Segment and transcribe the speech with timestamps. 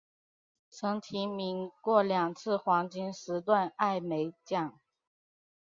[0.71, 4.73] 曾提名过两次黄金时段艾美奖。